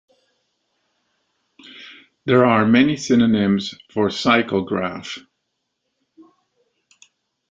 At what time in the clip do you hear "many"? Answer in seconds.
2.65-2.97